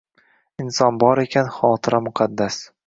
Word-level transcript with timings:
Inson 0.63 0.97
bor 1.05 1.21
ekan, 1.27 1.53
xotira– 1.59 2.05
muqaddas 2.09 2.61